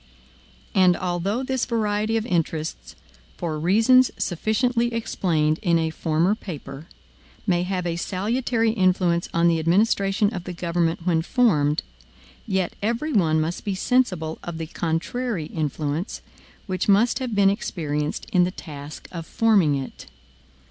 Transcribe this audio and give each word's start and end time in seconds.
And 0.73 0.97
although 0.97 1.43
this 1.43 1.65
variety 1.67 2.17
of 2.17 2.25
interests, 2.25 2.95
for 3.37 3.59
reasons 3.59 4.09
sufficiently 4.17 4.91
explained 4.95 5.59
in 5.61 5.77
a 5.77 5.91
former 5.91 6.33
paper, 6.33 6.87
may 7.45 7.61
have 7.61 7.85
a 7.85 7.97
salutary 7.97 8.71
influence 8.71 9.29
on 9.31 9.47
the 9.47 9.59
administration 9.59 10.33
of 10.33 10.45
the 10.45 10.53
government 10.53 11.05
when 11.05 11.21
formed, 11.21 11.83
yet 12.47 12.73
every 12.81 13.13
one 13.13 13.39
must 13.39 13.63
be 13.63 13.75
sensible 13.75 14.39
of 14.43 14.57
the 14.57 14.65
contrary 14.65 15.45
influence, 15.45 16.23
which 16.65 16.89
must 16.89 17.19
have 17.19 17.35
been 17.35 17.51
experienced 17.51 18.25
in 18.33 18.43
the 18.43 18.49
task 18.49 19.07
of 19.11 19.27
forming 19.27 19.75
it. 19.75 20.07